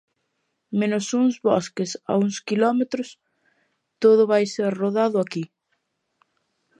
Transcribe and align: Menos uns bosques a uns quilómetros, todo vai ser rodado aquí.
Menos 0.79 1.05
uns 1.21 1.35
bosques 1.47 1.91
a 2.11 2.13
uns 2.23 2.35
quilómetros, 2.47 3.09
todo 4.03 4.21
vai 4.31 4.43
ser 4.53 4.71
rodado 4.81 5.17
aquí. 5.19 5.43